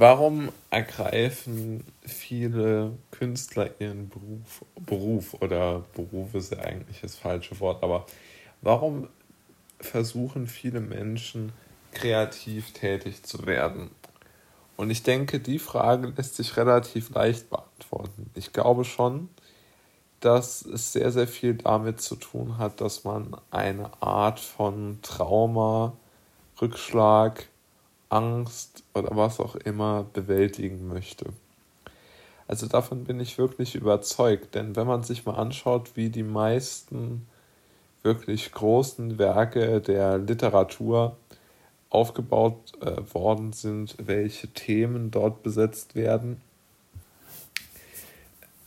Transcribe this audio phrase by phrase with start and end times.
[0.00, 7.82] warum ergreifen viele Künstler ihren Beruf, Beruf oder Beruf ist ja eigentlich das falsche Wort,
[7.82, 8.06] aber
[8.62, 9.08] warum
[9.78, 11.52] versuchen viele Menschen
[11.92, 13.90] kreativ tätig zu werden?
[14.78, 18.30] Und ich denke, die Frage lässt sich relativ leicht beantworten.
[18.34, 19.28] Ich glaube schon,
[20.20, 25.92] dass es sehr, sehr viel damit zu tun hat, dass man eine Art von Trauma,
[26.58, 27.50] Rückschlag,
[28.10, 31.26] Angst oder was auch immer bewältigen möchte.
[32.46, 37.26] Also davon bin ich wirklich überzeugt, denn wenn man sich mal anschaut, wie die meisten
[38.02, 41.16] wirklich großen Werke der Literatur
[41.90, 46.40] aufgebaut äh, worden sind, welche Themen dort besetzt werden,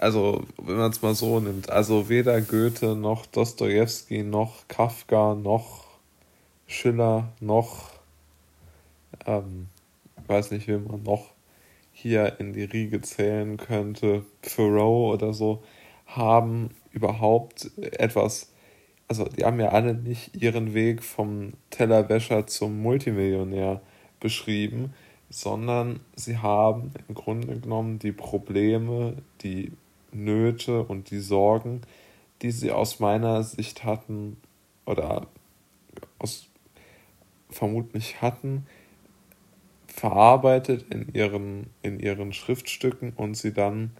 [0.03, 5.85] also wenn man es mal so nimmt, also weder Goethe noch Dostoevsky noch Kafka noch
[6.67, 7.92] Schiller noch,
[9.25, 9.67] ähm,
[10.27, 11.31] weiß nicht, wie man noch
[11.91, 15.63] hier in die Riege zählen könnte, Thoreau oder so,
[16.07, 18.51] haben überhaupt etwas,
[19.07, 23.81] also die haben ja alle nicht ihren Weg vom Tellerwäscher zum Multimillionär
[24.19, 24.93] beschrieben,
[25.29, 29.71] sondern sie haben im Grunde genommen die Probleme, die
[30.11, 31.81] Nöte und die Sorgen,
[32.41, 34.37] die sie aus meiner Sicht hatten
[34.85, 35.27] oder
[36.19, 36.47] aus
[37.49, 38.65] vermutlich hatten,
[39.93, 43.91] verarbeitet in ihren, in ihren Schriftstücken und sie dann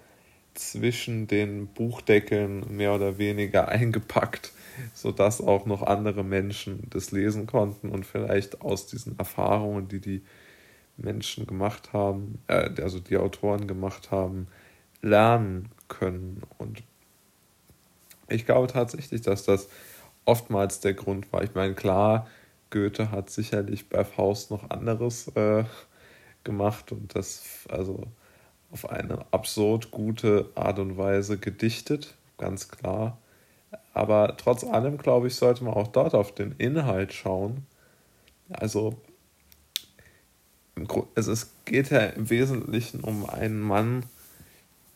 [0.56, 4.52] zwischen den Buchdeckeln mehr oder weniger eingepackt,
[4.94, 10.22] sodass auch noch andere Menschen das lesen konnten und vielleicht aus diesen Erfahrungen, die die
[10.98, 14.48] Menschen gemacht haben, äh, also die Autoren gemacht haben,
[15.02, 16.42] lernen können.
[16.58, 16.84] Und
[18.30, 19.70] ich glaube tatsächlich, dass das
[20.26, 21.44] oftmals der Grund war.
[21.44, 22.28] Ich meine, klar,
[22.74, 25.64] Goethe hat sicherlich bei Faust noch anderes äh,
[26.44, 28.08] gemacht und das also
[28.72, 33.20] auf eine absurd gute Art und Weise gedichtet, ganz klar.
[33.94, 37.68] Aber trotz allem, glaube ich, sollte man auch dort auf den Inhalt schauen.
[38.50, 38.98] Also
[41.14, 44.04] es geht ja im Wesentlichen um einen Mann,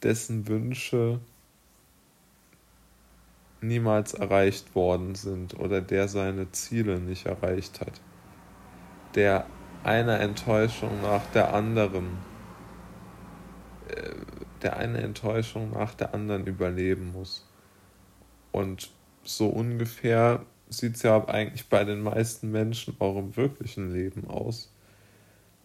[0.01, 1.19] dessen Wünsche
[3.62, 8.01] niemals erreicht worden sind oder der seine Ziele nicht erreicht hat,
[9.16, 9.45] der
[9.84, 12.17] eine Enttäuschung nach der anderen,
[13.90, 14.12] äh,
[14.62, 17.47] der eine Enttäuschung nach der anderen überleben muss.
[18.51, 18.91] Und
[19.23, 24.73] so ungefähr sieht es ja eigentlich bei den meisten Menschen auch im wirklichen Leben aus.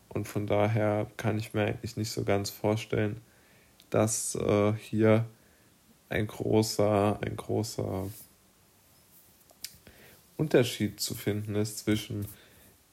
[0.08, 3.20] Und von daher kann ich mir eigentlich nicht so ganz vorstellen,
[3.90, 5.24] dass äh, hier
[6.12, 8.06] ein großer, ein großer
[10.36, 12.26] Unterschied zu finden ist zwischen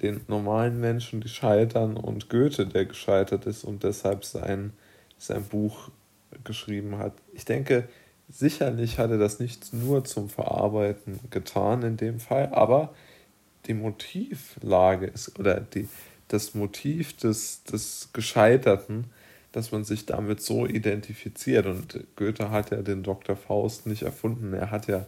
[0.01, 4.71] den normalen Menschen, die scheitern, und Goethe, der gescheitert ist und deshalb sein,
[5.17, 5.89] sein Buch
[6.43, 7.13] geschrieben hat.
[7.33, 7.89] Ich denke,
[8.29, 12.93] sicherlich hat er das nicht nur zum Verarbeiten getan in dem Fall, aber
[13.65, 15.89] die Motivlage ist oder die,
[16.29, 19.05] das Motiv des, des Gescheiterten
[19.51, 21.65] dass man sich damit so identifiziert.
[21.65, 23.35] Und Goethe hat ja den Dr.
[23.35, 24.53] Faust nicht erfunden.
[24.53, 25.05] Er hat ja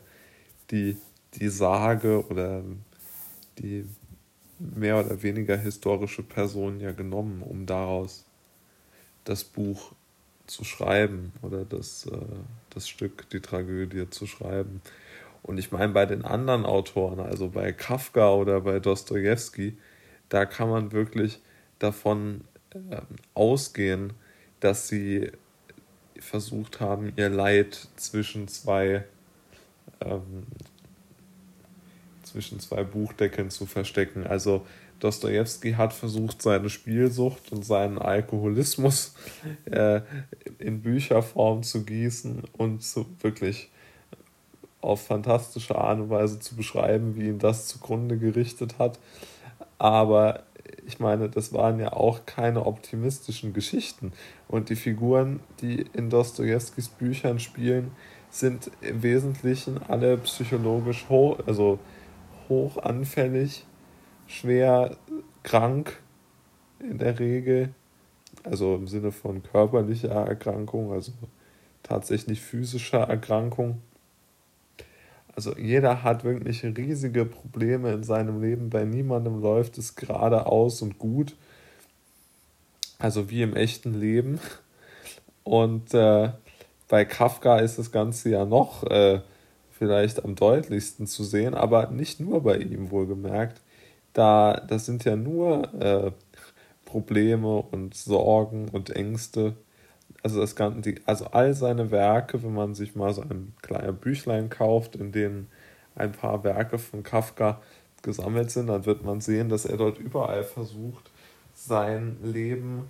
[0.71, 0.97] die,
[1.35, 2.63] die Sage oder
[3.59, 3.85] die
[4.59, 8.25] mehr oder weniger historische Person ja genommen, um daraus
[9.23, 9.93] das Buch
[10.47, 12.17] zu schreiben oder das, äh,
[12.71, 14.81] das Stück, die Tragödie zu schreiben.
[15.43, 19.77] Und ich meine, bei den anderen Autoren, also bei Kafka oder bei Dostoevsky,
[20.29, 21.39] da kann man wirklich
[21.79, 22.41] davon
[22.73, 23.01] äh,
[23.33, 24.13] ausgehen,
[24.61, 25.31] dass sie
[26.17, 29.03] versucht haben, ihr Leid zwischen zwei
[29.99, 30.45] ähm,
[32.23, 34.25] zwischen zwei Buchdeckeln zu verstecken.
[34.25, 34.65] Also
[34.99, 39.15] Dostoevsky hat versucht, seine Spielsucht und seinen Alkoholismus
[39.65, 40.01] äh,
[40.59, 43.69] in Bücherform zu gießen und zu wirklich
[44.79, 48.99] auf fantastische Art und Weise zu beschreiben, wie ihn das zugrunde gerichtet hat.
[49.77, 50.43] Aber
[50.85, 54.13] ich meine, das waren ja auch keine optimistischen Geschichten.
[54.47, 57.91] Und die Figuren, die in Dostojewskis Büchern spielen,
[58.29, 61.79] sind im Wesentlichen alle psychologisch hoch, also
[62.49, 63.65] hoch anfällig,
[64.27, 64.95] schwer
[65.43, 66.01] krank
[66.79, 67.69] in der Regel,
[68.43, 71.11] also im Sinne von körperlicher Erkrankung, also
[71.83, 73.81] tatsächlich physischer Erkrankung.
[75.41, 78.69] Also jeder hat wirklich riesige Probleme in seinem Leben.
[78.69, 81.35] Bei niemandem läuft es geradeaus und gut.
[82.99, 84.39] Also wie im echten Leben.
[85.43, 86.29] Und äh,
[86.87, 89.21] bei Kafka ist das Ganze ja noch äh,
[89.71, 93.61] vielleicht am deutlichsten zu sehen, aber nicht nur bei ihm wohlgemerkt.
[94.13, 96.11] Da, das sind ja nur äh,
[96.85, 99.55] Probleme und Sorgen und Ängste.
[100.23, 104.49] Also das Ganze, also all seine Werke, wenn man sich mal so ein kleines Büchlein
[104.49, 105.47] kauft, in denen
[105.95, 107.61] ein paar Werke von Kafka
[108.03, 111.09] gesammelt sind, dann wird man sehen, dass er dort überall versucht,
[111.53, 112.89] sein Leben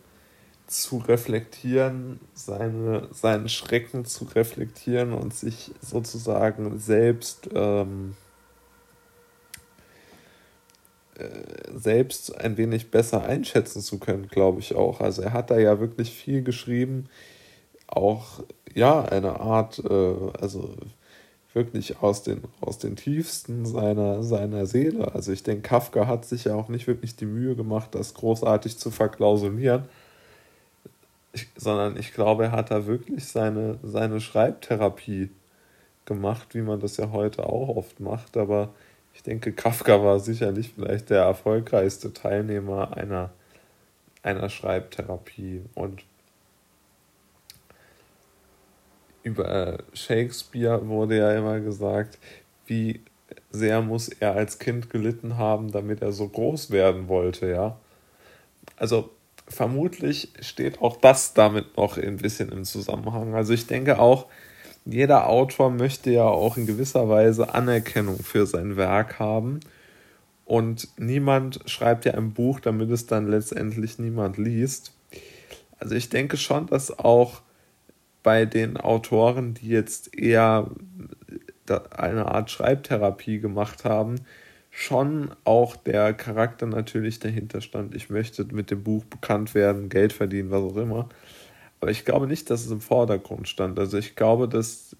[0.67, 8.30] zu reflektieren, seine, seinen Schrecken zu reflektieren und sich sozusagen selbst ähm, äh,
[11.73, 15.01] selbst ein wenig besser einschätzen zu können, glaube ich auch.
[15.01, 17.09] Also er hat da ja wirklich viel geschrieben,
[17.87, 20.75] auch ja eine Art, äh, also
[21.53, 25.13] wirklich aus den, aus den tiefsten seiner, seiner Seele.
[25.13, 28.77] Also ich denke, Kafka hat sich ja auch nicht wirklich die Mühe gemacht, das großartig
[28.77, 29.83] zu verklausulieren,
[31.33, 35.29] ich, sondern ich glaube, er hat da wirklich seine, seine Schreibtherapie
[36.05, 38.37] gemacht, wie man das ja heute auch oft macht.
[38.37, 38.73] Aber
[39.13, 43.31] ich denke, Kafka war sicherlich vielleicht der erfolgreichste Teilnehmer einer,
[44.23, 45.61] einer Schreibtherapie.
[45.75, 46.03] Und
[49.23, 52.17] über Shakespeare wurde ja immer gesagt,
[52.65, 53.01] wie
[53.51, 57.77] sehr muss er als Kind gelitten haben, damit er so groß werden wollte, ja.
[58.77, 59.11] Also
[59.47, 63.35] vermutlich steht auch das damit noch ein bisschen im Zusammenhang.
[63.35, 64.27] Also ich denke auch,
[64.85, 69.59] jeder Autor möchte ja auch in gewisser Weise Anerkennung für sein Werk haben.
[70.45, 74.93] Und niemand schreibt ja ein Buch, damit es dann letztendlich niemand liest.
[75.79, 77.41] Also ich denke schon, dass auch
[78.23, 80.69] bei den Autoren, die jetzt eher
[81.91, 84.15] eine Art Schreibtherapie gemacht haben,
[84.69, 87.95] schon auch der Charakter natürlich dahinter stand.
[87.95, 91.09] Ich möchte mit dem Buch bekannt werden, Geld verdienen, was auch immer.
[91.81, 93.77] Aber ich glaube nicht, dass es im Vordergrund stand.
[93.79, 94.95] Also ich glaube, dass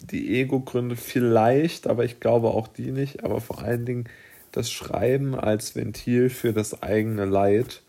[0.00, 4.08] die Ego-Gründe vielleicht, aber ich glaube auch die nicht, aber vor allen Dingen
[4.50, 7.82] das Schreiben als Ventil für das eigene Leid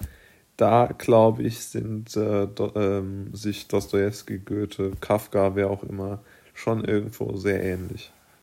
[0.58, 6.22] da glaube ich, sind äh, do, ähm, sich Dostoevsky, Goethe, Kafka, wer auch immer,
[6.54, 8.12] schon irgendwo sehr ähnlich.